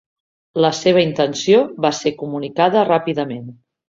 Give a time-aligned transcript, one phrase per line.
[0.63, 3.45] La seva intenció va ser comunicada ràpidament.